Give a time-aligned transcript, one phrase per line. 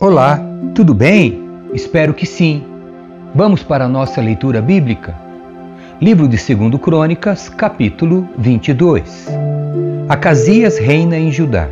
[0.00, 0.40] Olá,
[0.74, 1.40] tudo bem?
[1.72, 2.64] Espero que sim.
[3.32, 5.14] Vamos para a nossa leitura bíblica?
[6.00, 9.28] Livro de 2 Crônicas, capítulo 22.
[10.08, 11.68] Acasias reina em Judá.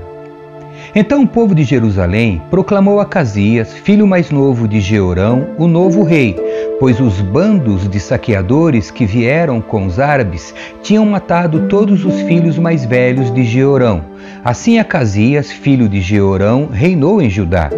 [0.94, 6.36] Então o povo de Jerusalém proclamou Acasias, filho mais novo de Jeorão, o novo rei,
[6.78, 12.56] pois os bandos de saqueadores que vieram com os árabes tinham matado todos os filhos
[12.56, 14.04] mais velhos de Jeorão.
[14.44, 17.68] Assim Acasias, filho de Jeorão, reinou em Judá.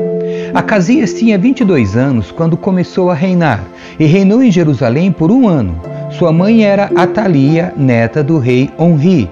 [0.54, 3.60] Acasias tinha 22 anos quando começou a reinar
[3.98, 5.80] e reinou em Jerusalém por um ano.
[6.12, 9.28] Sua mãe era Atalia, neta do rei Onri.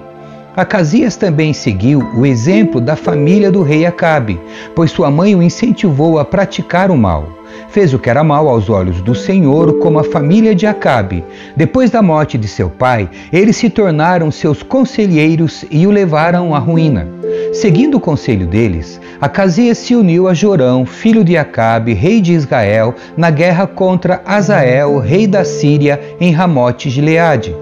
[0.53, 4.37] Acasias também seguiu o exemplo da família do rei Acabe,
[4.75, 7.29] pois sua mãe o incentivou a praticar o mal.
[7.69, 11.23] Fez o que era mal aos olhos do Senhor, como a família de Acabe.
[11.55, 16.59] Depois da morte de seu pai, eles se tornaram seus conselheiros e o levaram à
[16.59, 17.07] ruína.
[17.53, 22.93] Seguindo o conselho deles, Acasias se uniu a Jorão, filho de Acabe, rei de Israel,
[23.15, 27.55] na guerra contra Azael, rei da Síria, em Ramote Gileade.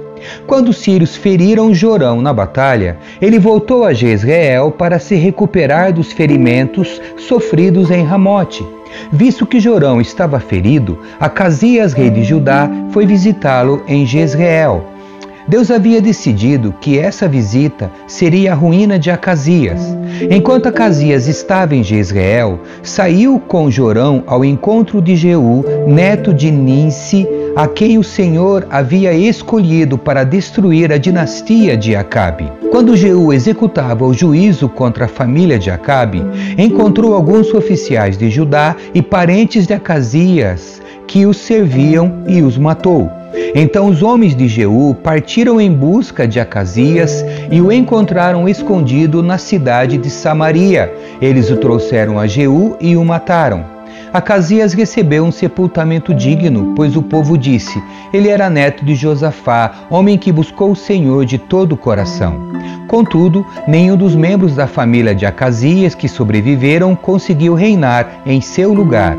[0.48, 6.12] Quando os sírios feriram Jorão na batalha, ele voltou a Jezreel para se recuperar dos
[6.12, 8.66] ferimentos sofridos em Ramote.
[9.12, 14.91] Visto que Jorão estava ferido, Acasias, rei de Judá, foi visitá-lo em Jezreel.
[15.52, 19.82] Deus havia decidido que essa visita seria a ruína de Acasias.
[20.30, 27.28] Enquanto Acasias estava em Jezreel, saiu com Jorão ao encontro de Jeú, neto de Ninsi,
[27.54, 32.50] a quem o Senhor havia escolhido para destruir a dinastia de Acabe.
[32.72, 36.24] Quando Jeú executava o juízo contra a família de Acabe,
[36.58, 43.21] encontrou alguns oficiais de Judá e parentes de Acasias que os serviam e os matou.
[43.54, 49.38] Então os homens de Jeú partiram em busca de Acasias e o encontraram escondido na
[49.38, 50.94] cidade de Samaria.
[51.22, 53.82] Eles o trouxeram a Jeú e o mataram.
[54.14, 57.82] Acasias recebeu um sepultamento digno, pois o povo disse:
[58.14, 62.52] Ele era neto de Josafá, homem que buscou o Senhor de todo o coração.
[62.90, 69.16] Contudo, nenhum dos membros da família de Acasias que sobreviveram conseguiu reinar em seu lugar.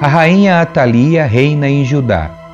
[0.00, 2.45] A rainha Atalia reina em Judá.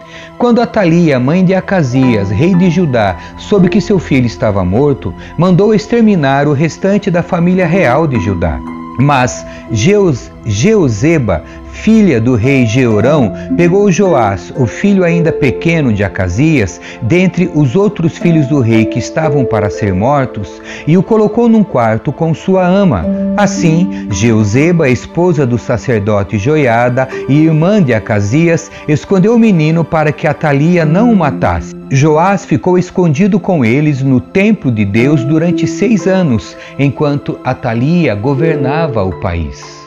[0.42, 5.72] Quando Atalia, mãe de Acasias, rei de Judá, soube que seu filho estava morto, mandou
[5.72, 8.58] exterminar o restante da família real de Judá.
[8.98, 16.81] Mas Jeus, Jeuzeba, filha do rei Jeorão, pegou Joás, o filho ainda pequeno de Acasias,
[17.00, 21.65] dentre os outros filhos do rei que estavam para ser mortos, e o colocou num
[21.65, 23.05] quarto com sua ama.
[23.37, 30.27] Assim, Jeuzeba, esposa do sacerdote Joiada e irmã de Acasias, escondeu o menino para que
[30.27, 31.75] Atalia não o matasse.
[31.91, 39.03] Joás ficou escondido com eles no templo de Deus durante seis anos, enquanto Atalia governava
[39.03, 39.81] o país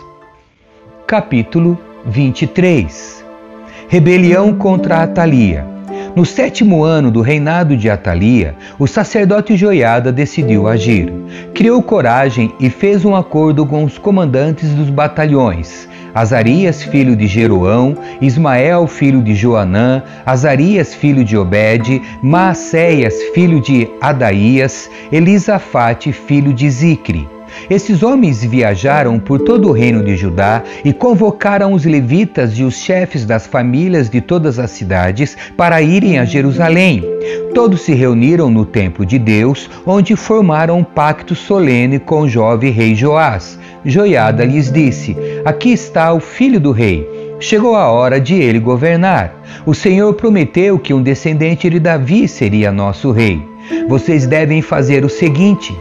[1.08, 1.78] capítulo
[2.08, 3.24] 23
[3.88, 5.64] Rebelião contra Atalia.
[6.16, 11.14] No sétimo ano do reinado de Atalia, o sacerdote Joiada decidiu agir.
[11.54, 17.96] Criou coragem e fez um acordo com os comandantes dos batalhões, Azarias, filho de Jeroão,
[18.20, 26.68] Ismael, filho de Joanã, Azarias, filho de Obed, Maacéias, filho de Adaías, Elisafate, filho de
[26.68, 27.35] Zicre.
[27.70, 32.78] Esses homens viajaram por todo o reino de Judá e convocaram os levitas e os
[32.78, 37.04] chefes das famílias de todas as cidades para irem a Jerusalém.
[37.54, 42.72] Todos se reuniram no templo de Deus, onde formaram um pacto solene com o jovem
[42.72, 43.58] rei Joás.
[43.84, 47.08] Joiada lhes disse: Aqui está o filho do rei.
[47.40, 49.34] Chegou a hora de ele governar.
[49.66, 53.42] O Senhor prometeu que um descendente de Davi seria nosso rei.
[53.88, 55.76] Vocês devem fazer o seguinte: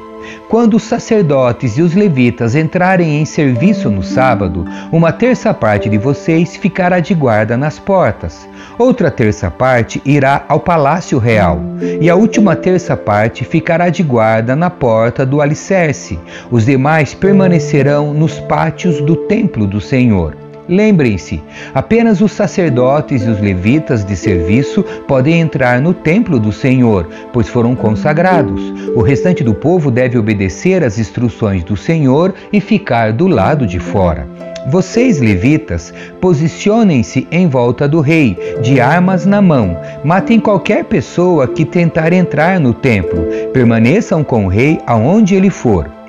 [0.49, 5.99] quando os sacerdotes e os levitas entrarem em serviço no sábado, uma terça parte de
[5.99, 8.49] vocês ficará de guarda nas portas,
[8.79, 11.61] outra terça parte irá ao palácio real,
[12.01, 16.19] e a última terça parte ficará de guarda na porta do alicerce.
[16.51, 20.44] Os demais permanecerão nos pátios do templo do Senhor.
[20.69, 21.43] Lembrem-se,
[21.75, 27.49] apenas os sacerdotes e os levitas de serviço podem entrar no templo do Senhor, pois
[27.49, 28.73] foram consagrados.
[28.94, 33.79] O restante do povo deve obedecer às instruções do Senhor e ficar do lado de
[33.79, 34.27] fora.
[34.67, 35.93] Vocês, levitas,
[36.23, 39.77] posicionem-se em volta do rei, de armas na mão.
[40.03, 43.27] Matem qualquer pessoa que tentar entrar no templo.
[43.53, 46.04] Permaneçam com o rei aonde ele for.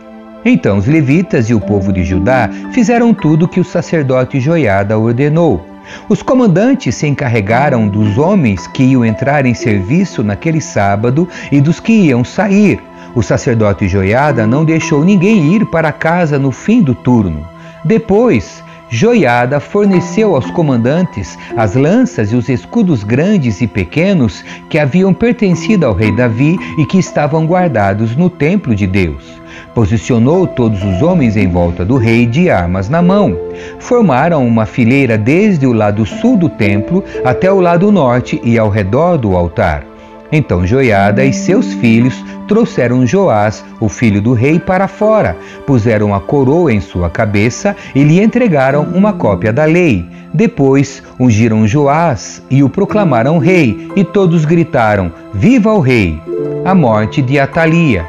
[0.45, 5.65] Então os levitas e o povo de Judá fizeram tudo que o sacerdote Joiada ordenou.
[6.07, 11.79] Os comandantes se encarregaram dos homens que iam entrar em serviço naquele sábado e dos
[11.79, 12.79] que iam sair.
[13.15, 17.47] O sacerdote Joiada não deixou ninguém ir para casa no fim do turno.
[17.83, 18.63] Depois,
[18.95, 25.85] Joiada forneceu aos comandantes as lanças e os escudos grandes e pequenos que haviam pertencido
[25.85, 29.25] ao rei Davi e que estavam guardados no templo de Deus.
[29.73, 33.37] Posicionou todos os homens em volta do rei de armas na mão.
[33.79, 38.69] Formaram uma fileira desde o lado sul do templo até o lado norte e ao
[38.69, 39.94] redor do altar.
[40.31, 46.19] Então Joiada e seus filhos trouxeram Joás, o filho do rei, para fora, puseram a
[46.19, 50.05] coroa em sua cabeça e lhe entregaram uma cópia da lei.
[50.33, 56.19] Depois ungiram Joás e o proclamaram rei, e todos gritaram: Viva o rei!
[56.65, 58.05] A morte de Atalia.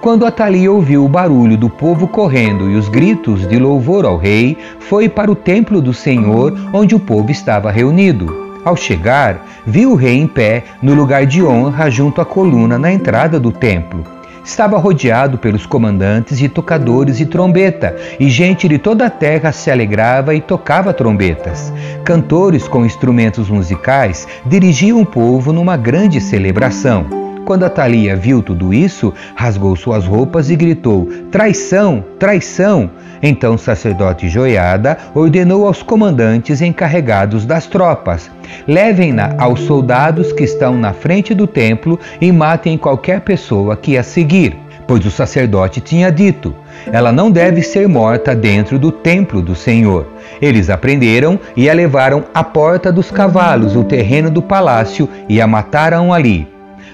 [0.00, 4.56] Quando Atalia ouviu o barulho do povo correndo e os gritos de louvor ao rei,
[4.78, 8.49] foi para o templo do Senhor, onde o povo estava reunido.
[8.64, 12.92] Ao chegar, viu o rei em pé no lugar de honra junto à coluna na
[12.92, 14.04] entrada do templo.
[14.44, 19.70] Estava rodeado pelos comandantes de tocadores de trombeta, e gente de toda a terra se
[19.70, 21.72] alegrava e tocava trombetas.
[22.04, 27.19] Cantores com instrumentos musicais dirigiam o povo numa grande celebração.
[27.50, 32.04] Quando Atalia viu tudo isso, rasgou suas roupas e gritou: Traição!
[32.16, 32.88] Traição!
[33.20, 38.30] Então o sacerdote Joiada ordenou aos comandantes encarregados das tropas:
[38.68, 44.04] Levem-na aos soldados que estão na frente do templo e matem qualquer pessoa que a
[44.04, 44.56] seguir.
[44.86, 46.54] Pois o sacerdote tinha dito:
[46.92, 50.06] Ela não deve ser morta dentro do templo do Senhor.
[50.40, 55.48] Eles aprenderam e a levaram à porta dos cavalos, o terreno do palácio, e a
[55.48, 56.46] mataram ali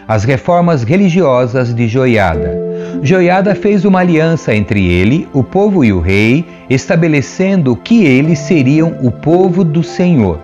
[0.09, 2.57] as reformas religiosas de Joiada.
[3.03, 8.97] Joiada fez uma aliança entre ele, o povo e o rei, estabelecendo que eles seriam
[9.03, 10.39] o povo do Senhor.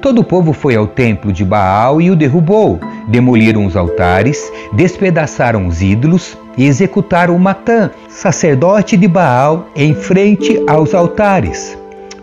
[0.00, 2.80] Todo o povo foi ao templo de Baal e o derrubou.
[3.08, 10.94] Demoliram os altares, despedaçaram os ídolos e executaram Matã, sacerdote de Baal, em frente aos
[10.94, 11.76] altares.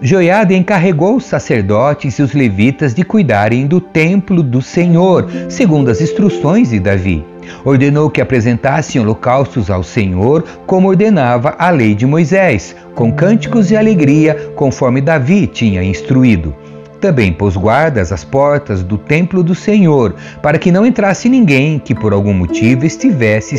[0.05, 6.01] Joiada encarregou os sacerdotes e os levitas de cuidarem do templo do Senhor, segundo as
[6.01, 7.23] instruções de Davi.
[7.63, 13.77] Ordenou que apresentassem holocaustos ao Senhor, como ordenava a lei de Moisés, com cânticos e
[13.77, 16.53] alegria, conforme Davi tinha instruído.
[16.99, 21.95] Também pôs guardas às portas do templo do Senhor, para que não entrasse ninguém que
[21.95, 23.55] por algum motivo estivesse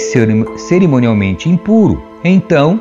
[0.59, 2.03] cerimonialmente impuro.
[2.23, 2.79] Então,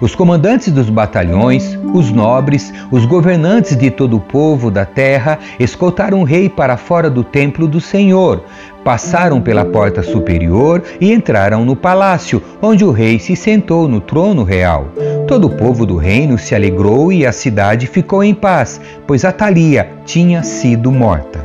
[0.00, 6.20] os comandantes dos batalhões, os nobres, os governantes de todo o povo da terra escoltaram
[6.20, 8.44] o rei para fora do templo do Senhor,
[8.84, 14.44] passaram pela porta superior e entraram no palácio, onde o rei se sentou no trono
[14.44, 14.88] real.
[15.26, 19.90] Todo o povo do reino se alegrou e a cidade ficou em paz, pois Atalia
[20.04, 21.44] tinha sido morta.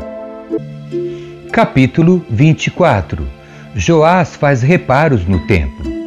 [1.51, 3.41] Capítulo 24
[3.75, 6.00] Joás faz reparos no templo.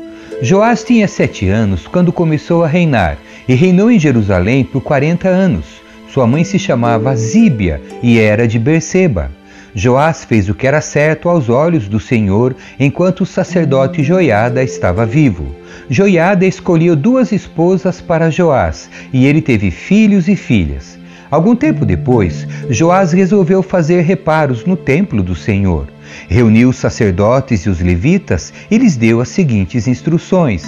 [0.45, 3.17] Joás tinha sete anos quando começou a reinar
[3.49, 5.65] e reinou em Jerusalém por quarenta anos.
[6.13, 9.31] Sua mãe se chamava Zíbia e era de Berseba.
[9.75, 15.07] Joás fez o que era certo aos olhos do Senhor enquanto o sacerdote Joiada estava
[15.07, 15.57] vivo.
[15.89, 20.99] Joiada escolheu duas esposas para Joás e ele teve filhos e filhas.
[21.31, 25.94] Algum tempo depois, Joás resolveu fazer reparos no templo do Senhor.
[26.29, 30.65] Reuniu os sacerdotes e os levitas e lhes deu as seguintes instruções: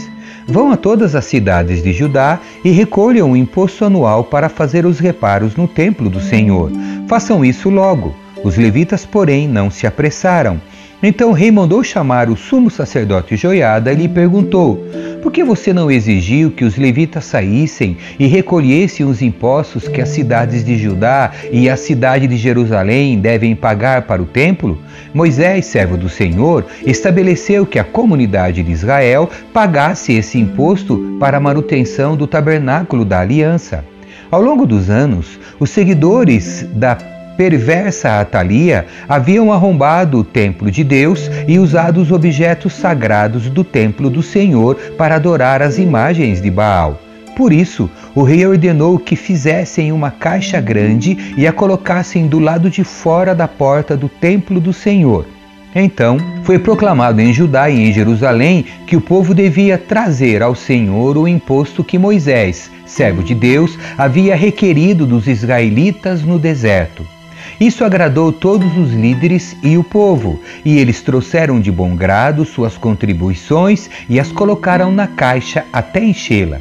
[0.49, 4.99] Vão a todas as cidades de Judá e recolham o imposto anual para fazer os
[4.99, 6.71] reparos no templo do Senhor.
[7.09, 8.15] Façam isso logo.
[8.45, 10.61] Os levitas, porém, não se apressaram.
[11.03, 14.83] Então o rei mandou chamar o sumo sacerdote Joiada e lhe perguntou:
[15.27, 20.11] Por que você não exigiu que os levitas saíssem e recolhessem os impostos que as
[20.11, 24.79] cidades de Judá e a cidade de Jerusalém devem pagar para o templo?
[25.13, 31.41] Moisés, servo do Senhor, estabeleceu que a comunidade de Israel pagasse esse imposto para a
[31.41, 33.85] manutenção do tabernáculo da aliança.
[34.31, 41.31] Ao longo dos anos, os seguidores da perversa Atalia haviam arrombado o templo de Deus
[41.47, 47.01] e usado os objetos sagrados do templo do Senhor para adorar as imagens de Baal.
[47.37, 52.71] Por isso, o rei ordenou que fizessem uma caixa grande e a colocassem do lado
[52.71, 55.27] de fora da porta do templo do Senhor.
[55.75, 61.19] Então foi proclamado em Judá e em Jerusalém que o povo devia trazer ao Senhor
[61.19, 67.16] o imposto que Moisés, servo de Deus, havia requerido dos israelitas no deserto.
[67.61, 72.77] Isso agradou todos os líderes e o povo, e eles trouxeram de bom grado suas
[72.77, 76.59] contribuições e as colocaram na caixa até enchê-la.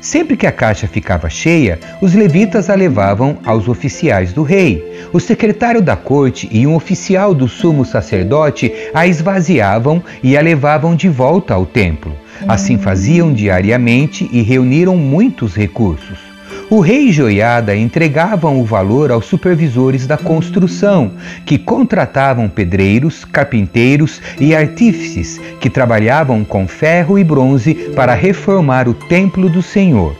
[0.00, 5.08] Sempre que a caixa ficava cheia, os levitas a levavam aos oficiais do rei.
[5.12, 10.94] O secretário da corte e um oficial do sumo sacerdote a esvaziavam e a levavam
[10.94, 12.14] de volta ao templo.
[12.46, 16.25] Assim faziam diariamente e reuniram muitos recursos.
[16.68, 21.12] O rei Joiada entregava o valor aos supervisores da construção,
[21.44, 28.94] que contratavam pedreiros, carpinteiros e artífices que trabalhavam com ferro e bronze para reformar o
[28.94, 30.16] templo do Senhor.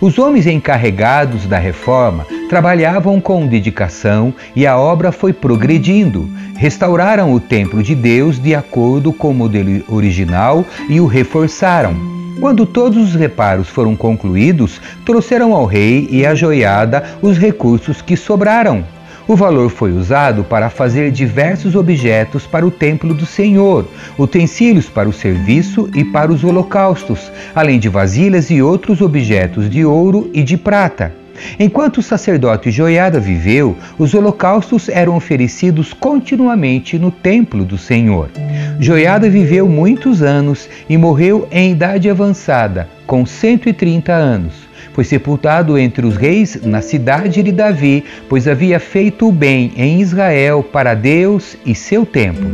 [0.00, 6.30] Os homens encarregados da reforma trabalhavam com dedicação e a obra foi progredindo.
[6.56, 12.19] Restauraram o templo de Deus de acordo com o modelo original e o reforçaram.
[12.38, 18.16] Quando todos os reparos foram concluídos, trouxeram ao rei e à joiada os recursos que
[18.16, 18.84] sobraram.
[19.28, 23.86] O valor foi usado para fazer diversos objetos para o templo do Senhor,
[24.18, 29.84] utensílios para o serviço e para os holocaustos, além de vasilhas e outros objetos de
[29.84, 31.19] ouro e de prata.
[31.58, 38.30] Enquanto o sacerdote Joiada viveu, os holocaustos eram oferecidos continuamente no templo do Senhor.
[38.78, 44.70] Joiada viveu muitos anos e morreu em idade avançada, com 130 anos.
[44.92, 50.00] Foi sepultado entre os reis na cidade de Davi, pois havia feito o bem em
[50.00, 52.50] Israel para Deus e seu templo.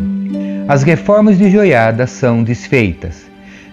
[0.69, 3.27] As reformas de Joiada são desfeitas.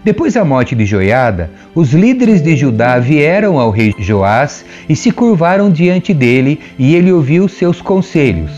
[0.04, 5.12] Depois da morte de Joiada, os líderes de Judá vieram ao rei Joás e se
[5.12, 8.52] curvaram diante dele, e ele ouviu seus conselhos.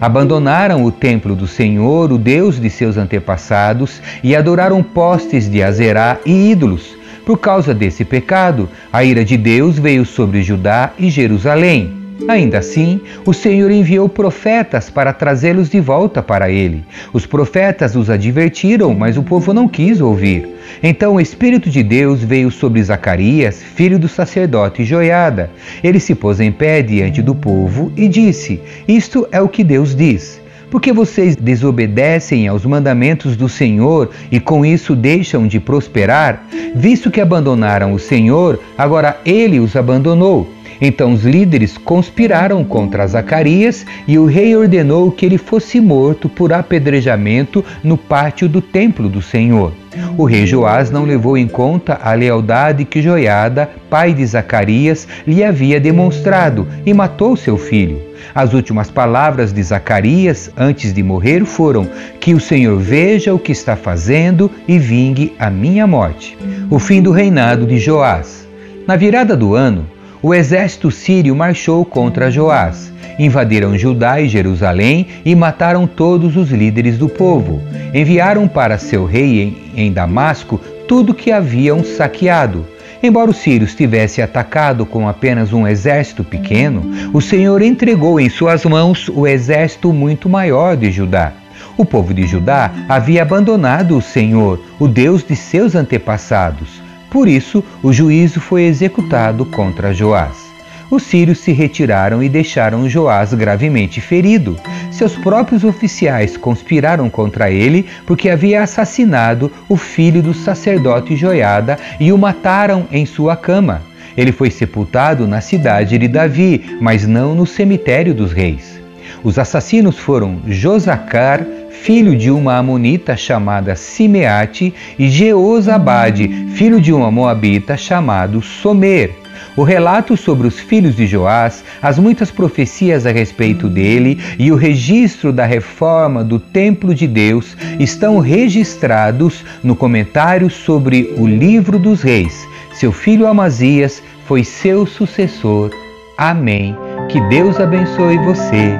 [0.00, 6.18] Abandonaram o templo do Senhor, o Deus de seus antepassados, e adoraram postes de Azerá
[6.24, 12.01] e ídolos por causa desse pecado, a ira de Deus veio sobre Judá e Jerusalém.
[12.28, 16.84] Ainda assim, o Senhor enviou profetas para trazê-los de volta para ele.
[17.12, 20.48] Os profetas os advertiram, mas o povo não quis ouvir.
[20.82, 25.50] Então o Espírito de Deus veio sobre Zacarias, filho do sacerdote Joiada.
[25.82, 29.94] Ele se pôs em pé diante do povo e disse: Isto é o que Deus
[29.94, 30.40] diz.
[30.70, 36.46] Porque vocês desobedecem aos mandamentos do Senhor e com isso deixam de prosperar?
[36.74, 40.50] Visto que abandonaram o Senhor, agora ele os abandonou.
[40.84, 46.52] Então os líderes conspiraram contra Zacarias e o rei ordenou que ele fosse morto por
[46.52, 49.72] apedrejamento no pátio do templo do Senhor.
[50.18, 55.44] O rei Joás não levou em conta a lealdade que Joiada, pai de Zacarias, lhe
[55.44, 58.00] havia demonstrado e matou seu filho.
[58.34, 61.86] As últimas palavras de Zacarias antes de morrer foram:
[62.18, 66.36] Que o Senhor veja o que está fazendo e vingue a minha morte.
[66.68, 68.48] O fim do reinado de Joás.
[68.84, 69.86] Na virada do ano,
[70.22, 72.92] o exército sírio marchou contra Joás.
[73.18, 77.60] Invadiram Judá e Jerusalém e mataram todos os líderes do povo.
[77.92, 82.66] Enviaram para seu rei em Damasco tudo que haviam saqueado
[83.02, 88.64] Embora os sírios tivessem atacado com apenas um exército pequeno, o Senhor entregou em suas
[88.64, 91.32] mãos o exército muito maior de Judá.
[91.76, 96.81] O povo de Judá havia abandonado o Senhor, o Deus de seus antepassados.
[97.12, 100.52] Por isso, o juízo foi executado contra Joás
[100.92, 104.58] os sírios se retiraram e deixaram Joás gravemente ferido.
[104.90, 112.12] Seus próprios oficiais conspiraram contra ele porque havia assassinado o filho do sacerdote Joiada e
[112.12, 113.80] o mataram em sua cama.
[114.14, 118.78] Ele foi sepultado na cidade de Davi, mas não no cemitério dos reis.
[119.24, 121.46] Os assassinos foram Josacar,
[121.82, 129.10] filho de uma amonita chamada Simeate, e Jeozabade, filho de uma moabita chamado Somer.
[129.56, 134.56] O relato sobre os filhos de Joás, as muitas profecias a respeito dele e o
[134.56, 142.00] registro da reforma do templo de Deus estão registrados no comentário sobre o livro dos
[142.00, 142.46] reis.
[142.72, 145.70] Seu filho Amazias foi seu sucessor.
[146.16, 146.76] Amém.
[147.10, 148.78] Que Deus abençoe você.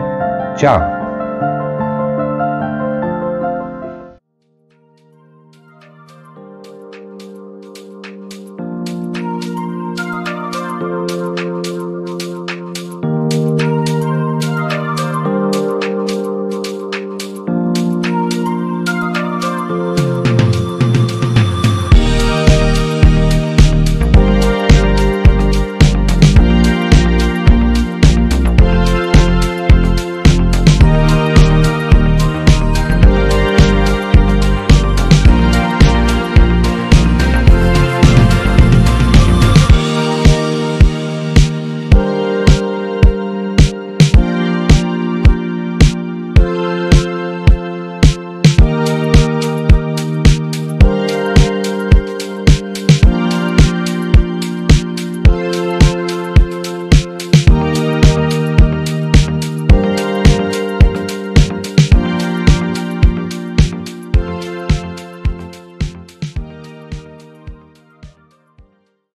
[0.57, 1.02] Tchau.